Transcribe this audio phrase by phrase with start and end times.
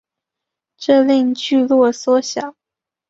[0.77, 2.55] 这令聚落缩小。